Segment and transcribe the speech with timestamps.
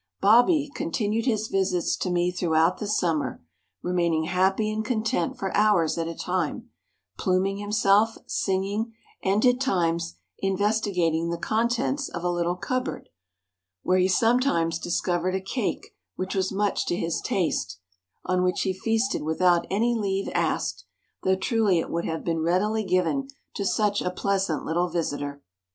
[0.19, 3.39] Bobbie continued his visits to me throughout the summer,
[3.83, 6.71] remaining happy and content for hours at a time,
[7.19, 13.09] pluming himself, singing, and at times investigating the contents of a little cupboard,
[13.83, 17.77] where he sometimes discovered a cake which was much to his taste,
[18.25, 20.83] on which he feasted without any leave asked,
[21.21, 25.43] though truly it would have been readily given to such a pleasant little visitor.